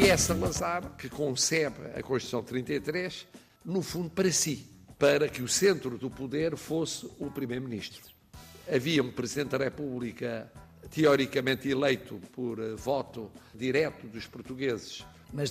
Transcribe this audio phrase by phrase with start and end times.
[0.00, 3.26] E é Salazar que concebe a Constituição 33,
[3.64, 4.66] no fundo, para si,
[4.98, 8.02] para que o centro do poder fosse o Primeiro-Ministro.
[8.70, 10.50] Havia um Presidente da República
[10.90, 15.04] teoricamente eleito por uh, voto direto dos portugueses,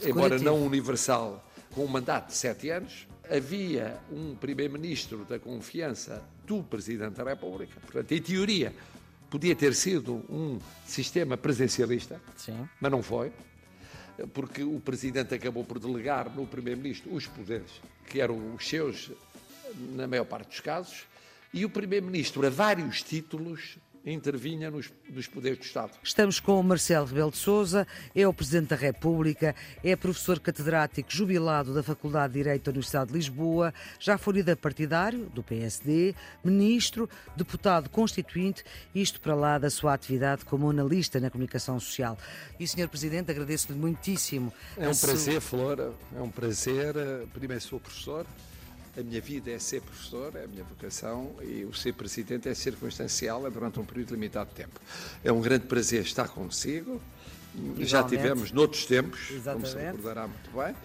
[0.07, 3.07] embora não universal, com um mandato de sete anos.
[3.29, 7.79] Havia um Primeiro-Ministro da confiança do Presidente da República.
[7.81, 8.73] Portanto, em teoria,
[9.29, 12.67] podia ter sido um sistema presidencialista, Sim.
[12.79, 13.31] mas não foi
[14.33, 17.69] porque o Presidente acabou por delegar no Primeiro-Ministro os poderes
[18.07, 19.11] que eram os seus,
[19.93, 21.05] na maior parte dos casos,
[21.53, 23.77] e o Primeiro-Ministro, a vários títulos,
[24.11, 25.91] intervinha nos, nos, poderes do Estado.
[26.03, 27.85] Estamos com o Marcelo Rebelo de Sousa,
[28.15, 33.11] é o Presidente da República, é professor catedrático jubilado da Faculdade de Direito da Universidade
[33.11, 38.63] de Lisboa, já foi líder partidário do PSD, ministro, deputado constituinte,
[38.93, 42.17] isto para lá da sua atividade como analista na comunicação social.
[42.59, 42.87] E, Sr.
[42.87, 44.53] Presidente, agradeço-lhe muitíssimo.
[44.77, 46.93] É um prazer, Flora, é um prazer.
[47.33, 48.25] Primeiro sou professor,
[48.97, 52.53] a minha vida é ser professor, é a minha vocação, e o ser presidente é
[52.55, 54.79] circunstancial, é durante um período limitado de tempo.
[55.23, 56.99] É um grande prazer estar consigo.
[57.57, 57.85] Igualmente.
[57.85, 59.71] Já tivemos noutros tempos, Exatamente.
[59.71, 60.75] como se recordará muito bem,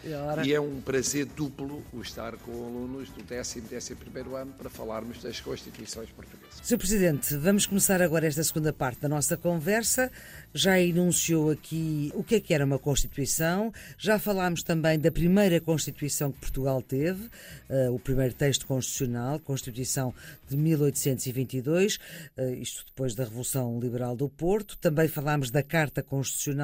[0.45, 4.34] e, e, é um prazer duplo o estar com alunos do décimo e décimo primeiro
[4.34, 6.61] ano para falarmos das Constituições portuguesas.
[6.62, 6.79] Sr.
[6.79, 10.11] Presidente, vamos começar agora esta segunda parte da nossa conversa.
[10.55, 15.61] Já enunciou aqui o que é que era uma Constituição, já falámos também da primeira
[15.61, 17.29] Constituição que Portugal teve,
[17.69, 20.14] uh, o primeiro texto constitucional, Constituição
[20.48, 24.77] de 1822, uh, isto depois da Revolução Liberal do Porto.
[24.79, 26.61] Também falámos da Carta Constitucional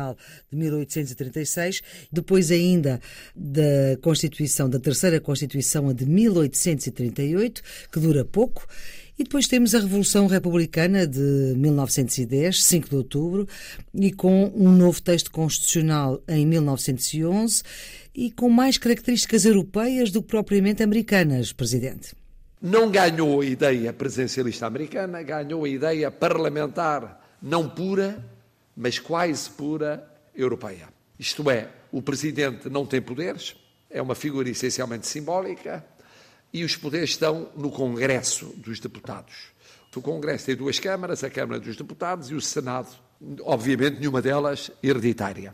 [0.51, 1.83] de 1836,
[2.13, 3.01] depois ainda
[3.35, 8.67] da Constituição, da terceira Constituição, a de 1838, que dura pouco.
[9.19, 13.49] E depois temos a Revolução Republicana de 1910, 5 de outubro,
[13.93, 17.65] e com um novo texto constitucional em 1911
[18.15, 22.15] e com mais características europeias do que propriamente americanas, Presidente.
[22.61, 28.25] Não ganhou a ideia presidencialista americana, ganhou a ideia parlamentar não pura,
[28.79, 30.89] mas quase pura europeia.
[31.19, 33.57] Isto é, o Presidente não tem poderes,
[33.91, 35.85] é uma figura essencialmente simbólica,
[36.53, 39.49] e os poderes estão no Congresso dos Deputados.
[39.97, 42.89] O Congresso tem duas câmaras, a Câmara dos Deputados e o Senado,
[43.41, 45.53] obviamente nenhuma delas hereditária.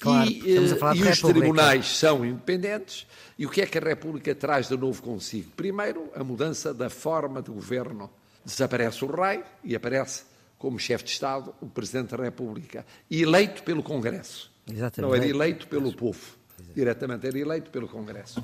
[0.00, 3.06] Claro, e, e os tribunais são independentes.
[3.38, 5.52] E o que é que a República traz de novo consigo?
[5.56, 8.10] Primeiro, a mudança da forma de governo.
[8.44, 10.24] Desaparece o rei e aparece
[10.58, 14.50] como chefe de Estado o Presidente da República, eleito pelo Congresso.
[14.70, 15.10] Exatamente.
[15.10, 16.36] Não era eleito pelo povo,
[16.74, 18.42] diretamente era eleito pelo Congresso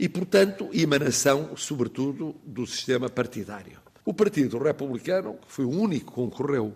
[0.00, 3.78] e, portanto, emanação, sobretudo, do sistema partidário.
[4.02, 6.74] O Partido Republicano, que foi o único que concorreu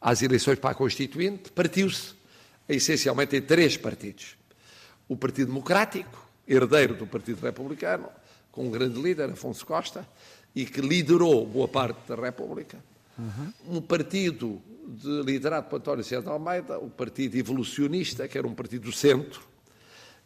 [0.00, 2.14] às eleições para a Constituinte, partiu-se
[2.68, 4.36] essencialmente em três partidos.
[5.08, 8.08] O Partido Democrático, herdeiro do Partido Republicano,
[8.52, 10.06] com um grande líder, Afonso Costa,
[10.54, 12.78] e que liderou boa parte da República.
[13.18, 13.76] Uhum.
[13.76, 18.54] Um partido de, liderado por António César de Almeida, o Partido Evolucionista, que era um
[18.54, 19.42] partido do centro,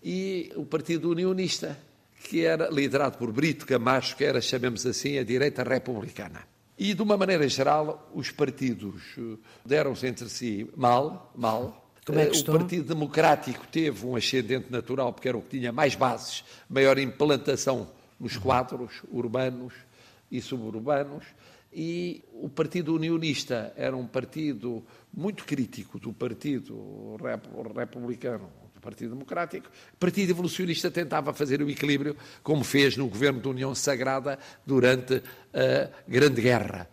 [0.03, 1.79] e o Partido Unionista,
[2.25, 6.47] que era liderado por Brito Camacho, que era, chamemos assim, a direita republicana.
[6.79, 9.03] E, de uma maneira geral, os partidos
[9.65, 11.91] deram-se entre si mal, mal.
[12.05, 12.59] Como é que o estão?
[12.59, 17.91] Partido Democrático teve um ascendente natural, porque era o que tinha mais bases, maior implantação
[18.21, 19.73] nos quadros urbanos
[20.31, 21.25] e suburbanos.
[21.79, 24.83] E o Partido Unionista era um partido
[25.13, 27.19] muito crítico do Partido
[27.77, 29.69] Republicano, do Partido Democrático.
[29.93, 35.23] O Partido Evolucionista tentava fazer o equilíbrio, como fez no governo da União Sagrada durante
[35.53, 36.89] a Grande Guerra,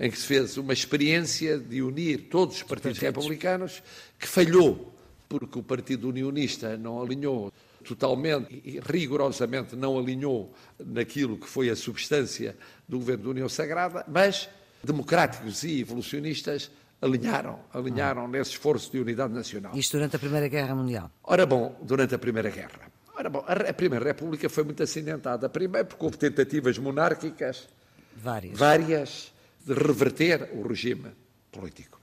[0.00, 3.82] em que se fez uma experiência de unir todos os partidos republicanos,
[4.18, 4.94] que falhou,
[5.28, 11.76] porque o Partido Unionista não alinhou totalmente e rigorosamente não alinhou naquilo que foi a
[11.76, 12.56] substância
[12.88, 14.48] do governo da União Sagrada, mas
[14.82, 16.70] democráticos e evolucionistas
[17.00, 19.76] alinharam, alinharam nesse esforço de unidade nacional.
[19.76, 21.10] Isto durante a Primeira Guerra Mundial.
[21.24, 22.92] Ora bom, durante a Primeira Guerra.
[23.16, 25.48] Ora bom, a Primeira República foi muito acidentada.
[25.48, 27.68] Primeiro porque houve tentativas monárquicas
[28.16, 29.32] várias, várias
[29.64, 31.10] de reverter o regime
[31.50, 32.00] político.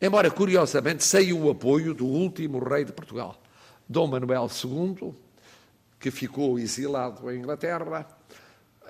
[0.00, 3.40] Embora, curiosamente, sem o apoio do último rei de Portugal,
[3.88, 5.14] Dom Manuel II,
[5.98, 8.06] que ficou exilado em Inglaterra,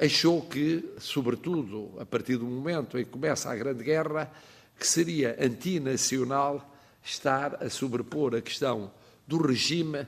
[0.01, 4.31] achou que, sobretudo a partir do momento em que começa a Grande Guerra,
[4.79, 8.91] que seria antinacional estar a sobrepor a questão
[9.27, 10.07] do regime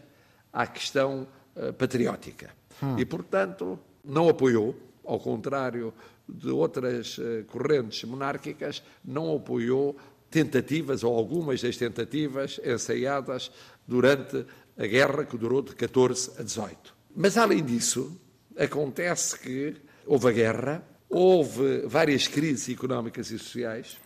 [0.53, 1.27] à questão
[1.57, 2.51] uh, patriótica.
[2.83, 2.99] Hum.
[2.99, 4.75] E, portanto, não apoiou,
[5.05, 5.93] ao contrário
[6.29, 9.97] de outras eh, correntes monárquicas, não apoiou
[10.31, 13.51] tentativas, ou algumas das tentativas ensaiadas
[13.87, 14.45] durante
[14.79, 16.95] a guerra que durou de 14 a 18.
[17.15, 18.19] Mas, além disso,
[18.57, 19.77] acontece que
[20.07, 23.99] houve a guerra, houve várias crises económicas e sociais,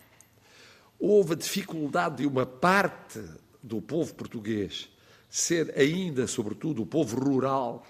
[0.99, 3.21] houve a dificuldade de uma parte
[3.61, 4.89] do povo português
[5.33, 7.83] ser ainda, sobretudo, o povo rural,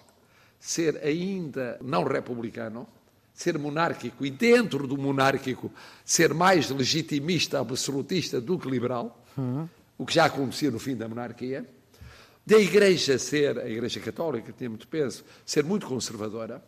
[0.57, 2.87] ser ainda não republicano,
[3.33, 5.69] ser monárquico e, dentro do monárquico,
[6.05, 9.67] ser mais legitimista, absolutista do que liberal, uhum.
[9.97, 11.69] o que já acontecia no fim da monarquia,
[12.45, 16.63] da Igreja ser, a Igreja Católica tinha muito peso, ser muito conservadora,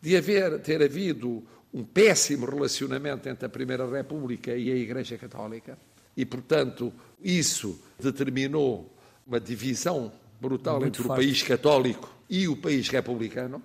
[0.00, 1.42] de haver, ter havido
[1.72, 5.78] um péssimo relacionamento entre a Primeira República e a Igreja Católica,
[6.16, 6.92] e, portanto,
[7.22, 8.94] isso determinou
[9.26, 13.62] uma divisão brutal muito entre o país católico e o país republicano,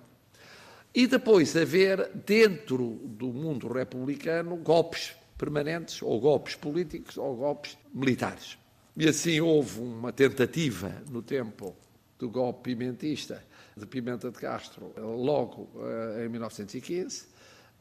[0.94, 8.56] e depois haver, dentro do mundo republicano, golpes permanentes, ou golpes políticos, ou golpes militares.
[8.98, 11.76] E assim houve uma tentativa no tempo
[12.18, 13.44] do golpe pimentista
[13.76, 15.70] de Pimenta de Castro, logo
[16.16, 17.26] eh, em 1915.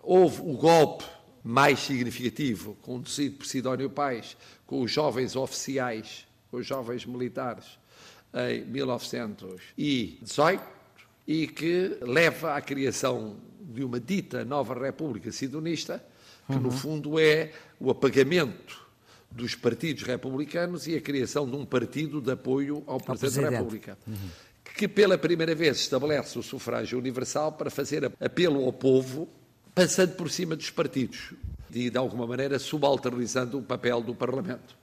[0.03, 1.05] Houve o golpe
[1.43, 4.37] mais significativo, conduzido por Sidónio Pais,
[4.67, 7.79] com os jovens oficiais, com os jovens militares,
[8.35, 10.63] em 1918,
[11.25, 16.05] e que leva à criação de uma dita nova República Sidonista,
[16.45, 16.59] que uhum.
[16.59, 18.85] no fundo é o apagamento
[19.38, 23.57] dos partidos republicanos e a criação de um partido de apoio ao, Presidente, Presidente, da
[23.57, 23.98] República.
[24.07, 24.30] Uhum.
[24.75, 29.30] Que pela primeira vez estabelece o sufrágio universal para fazer apelo ao povo,
[29.74, 31.34] passando por cima dos partidos
[31.72, 34.75] e, de alguma maneira, subalternizando o papel do Parlamento.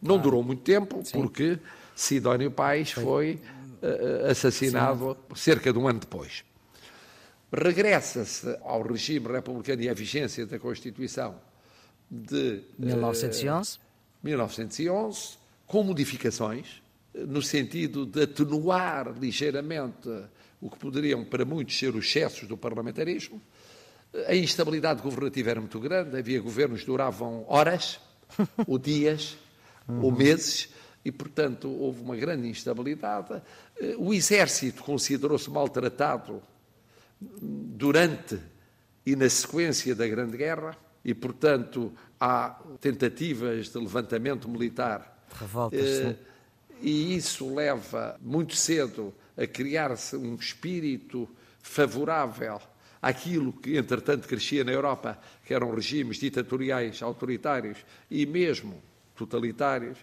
[0.00, 1.12] Não ah, durou muito tempo, sim.
[1.12, 1.58] porque
[1.94, 3.40] Sidónio Pais foi, foi
[3.82, 5.36] uh, assassinado sim.
[5.36, 6.44] cerca de um ano depois.
[7.52, 11.36] Regressa-se ao regime republicano e à vigência da Constituição
[12.10, 13.76] de 1911.
[13.76, 13.91] Uh,
[14.22, 15.36] 1911,
[15.66, 16.82] com modificações,
[17.14, 20.08] no sentido de atenuar ligeiramente
[20.60, 23.40] o que poderiam para muitos ser os excessos do parlamentarismo.
[24.26, 27.98] A instabilidade governativa era muito grande, havia governos que duravam horas,
[28.66, 29.36] ou dias,
[29.88, 30.04] uhum.
[30.04, 30.68] ou meses,
[31.04, 33.42] e, portanto, houve uma grande instabilidade.
[33.98, 36.42] O exército considerou-se maltratado
[37.20, 38.38] durante
[39.04, 41.92] e na sequência da Grande Guerra e, portanto,
[42.24, 45.26] há tentativas de levantamento militar.
[45.34, 46.16] Revoltas, eh,
[46.80, 51.28] e isso leva muito cedo a criar-se um espírito
[51.60, 52.60] favorável
[53.00, 57.78] àquilo que, entretanto, crescia na Europa, que eram regimes ditatoriais, autoritários
[58.08, 58.80] e mesmo
[59.16, 59.98] totalitários,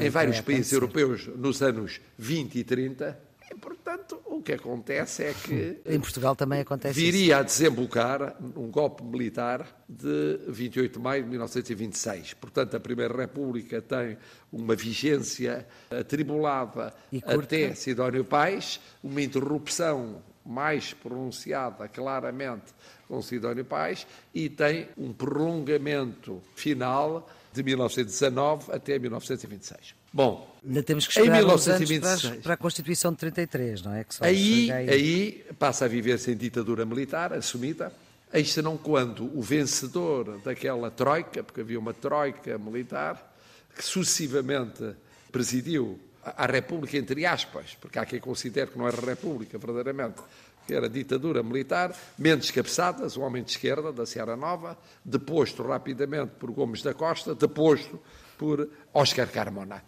[0.00, 5.34] em vários países europeus nos anos 20 e 30 e, portanto, o que acontece é
[5.34, 5.80] que.
[5.86, 7.34] Em Portugal também acontece Viria isso.
[7.34, 12.34] a desembocar um golpe militar de 28 de maio de 1926.
[12.34, 14.16] Portanto, a Primeira República tem
[14.50, 16.92] uma vigência atribulada
[17.24, 22.72] até Sidónio Pais, uma interrupção mais pronunciada, claramente,
[23.06, 29.99] com Sidónio Pais, e tem um prolongamento final de 1919 até 1926.
[30.12, 34.04] Bom, ainda temos que esperar em 1926, para, a Constituição de 33, não é?
[34.20, 34.90] aí, aí...
[34.90, 37.92] aí passa a viver sem ditadura militar assumida,
[38.32, 43.34] eis não quando o vencedor daquela troika, porque havia uma troika militar,
[43.76, 44.94] que sucessivamente
[45.30, 50.20] presidiu a República, entre aspas, porque há quem considere que não era República, verdadeiramente,
[50.66, 56.32] que era ditadura militar, Mendes Cabeçadas, um homem de esquerda da Serra Nova, deposto rapidamente
[56.38, 58.00] por Gomes da Costa, deposto
[58.36, 59.82] por Oscar Carmona.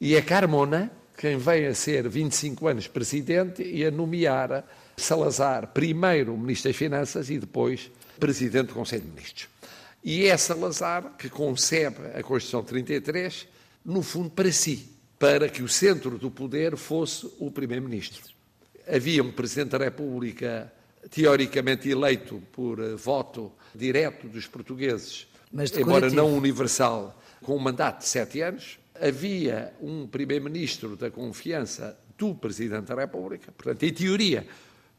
[0.00, 4.64] E é Carmona quem vem a ser 25 anos presidente e a nomear
[4.96, 7.90] Salazar primeiro ministro das Finanças e depois
[8.20, 9.48] presidente do Conselho de Ministros.
[10.04, 13.48] E é Salazar que concebe a Constituição 33,
[13.84, 14.88] no fundo, para si,
[15.18, 18.22] para que o centro do poder fosse o primeiro-ministro.
[18.86, 20.72] Havia um presidente da República
[21.10, 25.26] teoricamente eleito por eh, voto direto dos portugueses,
[25.76, 32.34] embora não universal, com um mandato de sete anos, havia um primeiro-ministro da confiança do
[32.34, 34.46] Presidente da República, portanto, em teoria,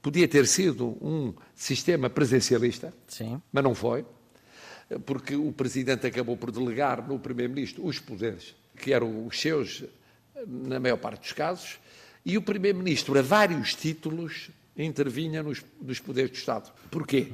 [0.01, 3.41] podia ter sido um sistema presencialista, Sim.
[3.51, 4.05] mas não foi,
[5.05, 9.83] porque o Presidente acabou por delegar no Primeiro-Ministro os poderes que eram os seus,
[10.47, 11.79] na maior parte dos casos,
[12.25, 16.71] e o Primeiro-Ministro, a vários títulos, intervinha nos, nos poderes do Estado.
[16.89, 17.27] Porquê?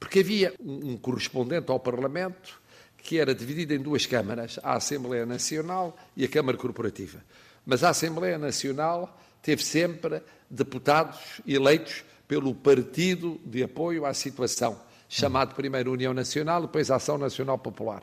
[0.00, 2.60] Porque havia um, um correspondente ao Parlamento
[3.08, 7.24] que era dividida em duas câmaras, a Assembleia Nacional e a Câmara Corporativa.
[7.64, 15.54] Mas a Assembleia Nacional teve sempre deputados eleitos pelo partido de apoio à situação, chamado
[15.54, 18.02] primeiro União Nacional, depois Ação Nacional Popular.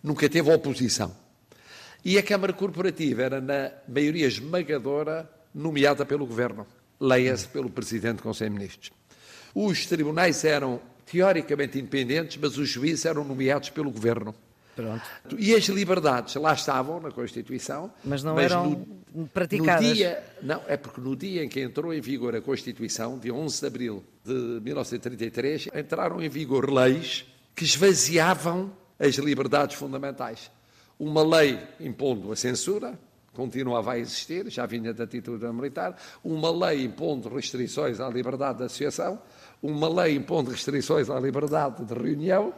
[0.00, 1.12] Nunca teve oposição.
[2.04, 6.64] E a Câmara Corporativa era, na maioria esmagadora, nomeada pelo Governo.
[7.00, 8.92] Leia-se pelo Presidente do Conselho de Ministros.
[9.52, 14.34] Os tribunais eram teoricamente independentes, mas os juízes eram nomeados pelo Governo.
[14.76, 15.02] Pronto.
[15.38, 19.88] E as liberdades lá estavam na Constituição, mas não eram no, praticadas.
[19.88, 23.32] No dia, não, é porque no dia em que entrou em vigor a Constituição, dia
[23.32, 30.50] 11 de abril de 1933, entraram em vigor leis que esvaziavam as liberdades fundamentais.
[30.98, 32.98] Uma lei impondo a censura,
[33.32, 38.64] continuava a existir, já vinha da atitude militar, uma lei impondo restrições à liberdade de
[38.64, 39.18] associação,
[39.66, 42.52] uma lei impondo restrições à liberdade de reunião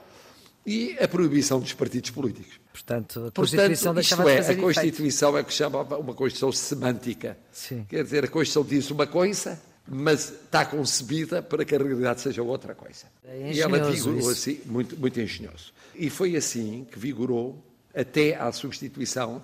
[0.67, 2.61] e a proibição dos partidos políticos.
[2.73, 6.53] Portanto, a Constituição Portanto, isto é, a Constituição é o que se chama uma Constituição
[6.53, 7.39] semântica.
[7.51, 7.87] Sim.
[7.89, 12.43] Quer dizer, a Constituição diz uma coisa, mas está concebida para que a realidade seja
[12.43, 13.07] outra coisa.
[13.25, 14.31] É e ela vigorou isso.
[14.31, 15.73] assim, muito, muito engenhoso.
[15.95, 19.43] E foi assim que vigorou até à substituição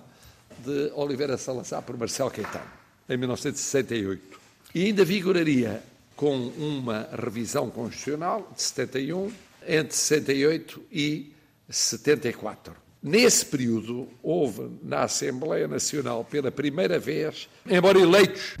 [0.63, 2.69] de Oliveira Salazar por Marcelo Caetano,
[3.09, 4.39] em 1968.
[4.75, 5.81] E ainda vigoraria
[6.15, 9.31] com uma revisão constitucional de 71,
[9.67, 11.33] entre 68 e
[11.69, 12.73] 74.
[13.01, 18.57] Nesse período, houve na Assembleia Nacional, pela primeira vez, embora eleitos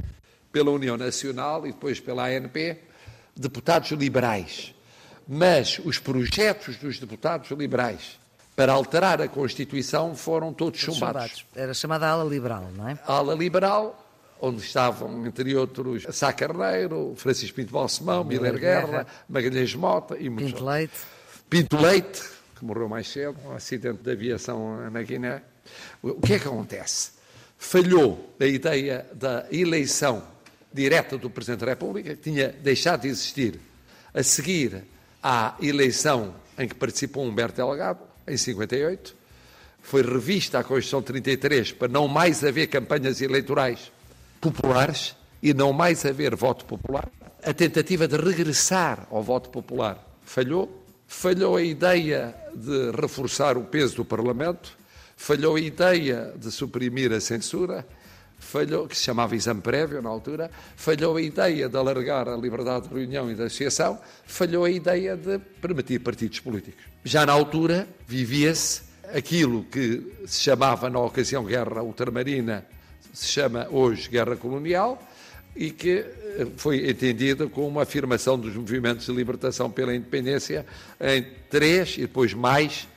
[0.51, 2.77] pela União Nacional e depois pela ANP,
[3.35, 4.73] deputados liberais.
[5.27, 8.19] Mas os projetos dos deputados liberais
[8.55, 11.45] para alterar a Constituição foram todos chumbados.
[11.55, 12.97] Era chamada ala liberal, não é?
[13.05, 14.04] Ala liberal,
[14.41, 20.29] onde estavam, entre outros, Sá Carneiro, Francisco Pinto Balsemão, Miller Guerra, Guerra, Magalhães Mota e
[20.29, 20.93] muitos Pinto Leite.
[21.49, 22.21] Pinto Leite,
[22.55, 25.41] que morreu mais cedo, um acidente de aviação na Guiné.
[26.01, 27.11] O que é que acontece?
[27.57, 30.23] Falhou a ideia da eleição
[30.71, 33.59] direta do Presidente da República, que tinha deixado de existir
[34.13, 34.83] a seguir
[35.23, 39.15] à eleição em que participou Humberto Delgado, em 58.
[39.81, 43.91] Foi revista a Constituição 33 para não mais haver campanhas eleitorais
[44.51, 47.09] populares e não mais haver voto popular.
[47.43, 50.83] A tentativa de regressar ao voto popular falhou.
[51.07, 54.75] Falhou a ideia de reforçar o peso do Parlamento.
[55.15, 57.85] Falhou a ideia de suprimir a censura.
[58.39, 62.87] Falhou, que se chamava exame prévio na altura, falhou a ideia de alargar a liberdade
[62.87, 66.83] de reunião e de associação, falhou a ideia de permitir partidos políticos.
[67.03, 68.83] Já na altura vivia-se
[69.13, 72.65] aquilo que se chamava na ocasião guerra ultramarina,
[73.15, 75.01] se chama hoje guerra colonial,
[75.55, 76.05] e que
[76.57, 80.65] foi entendida como uma afirmação dos movimentos de libertação pela independência
[80.99, 82.87] em três e depois mais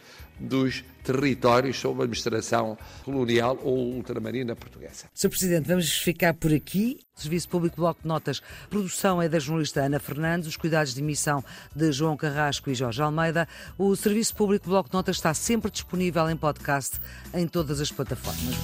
[0.40, 5.06] dos territórios sob administração colonial ou ultramarina portuguesa.
[5.14, 5.28] Sr.
[5.30, 7.00] Presidente, vamos ficar por aqui.
[7.14, 8.40] Serviço Público Bloco de Notas.
[8.68, 11.42] Produção é da jornalista Ana Fernandes, os cuidados de emissão
[11.74, 13.48] de João Carrasco e Jorge Almeida.
[13.78, 17.00] O Serviço Público Bloco de Notas está sempre disponível em podcast
[17.32, 18.54] em todas as plataformas.